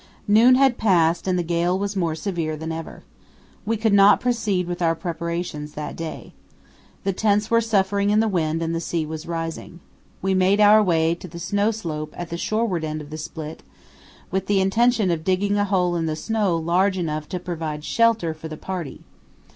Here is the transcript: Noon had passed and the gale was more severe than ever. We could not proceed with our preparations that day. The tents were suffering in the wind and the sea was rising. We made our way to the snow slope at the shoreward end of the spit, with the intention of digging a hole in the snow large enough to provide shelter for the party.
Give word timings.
Noon 0.27 0.55
had 0.55 0.79
passed 0.79 1.27
and 1.27 1.37
the 1.37 1.43
gale 1.43 1.77
was 1.77 1.95
more 1.95 2.15
severe 2.15 2.57
than 2.57 2.71
ever. 2.71 3.03
We 3.67 3.77
could 3.77 3.93
not 3.93 4.19
proceed 4.19 4.65
with 4.65 4.81
our 4.81 4.95
preparations 4.95 5.73
that 5.73 5.95
day. 5.95 6.33
The 7.03 7.13
tents 7.13 7.51
were 7.51 7.61
suffering 7.61 8.09
in 8.09 8.19
the 8.19 8.27
wind 8.27 8.63
and 8.63 8.73
the 8.73 8.81
sea 8.81 9.05
was 9.05 9.27
rising. 9.27 9.79
We 10.19 10.33
made 10.33 10.59
our 10.59 10.81
way 10.81 11.13
to 11.13 11.27
the 11.27 11.37
snow 11.37 11.69
slope 11.69 12.15
at 12.17 12.31
the 12.31 12.35
shoreward 12.37 12.83
end 12.83 12.99
of 12.99 13.11
the 13.11 13.17
spit, 13.19 13.61
with 14.31 14.47
the 14.47 14.59
intention 14.59 15.11
of 15.11 15.23
digging 15.23 15.55
a 15.57 15.65
hole 15.65 15.95
in 15.95 16.07
the 16.07 16.15
snow 16.15 16.57
large 16.57 16.97
enough 16.97 17.29
to 17.29 17.39
provide 17.39 17.83
shelter 17.83 18.33
for 18.33 18.47
the 18.47 18.57
party. 18.57 19.01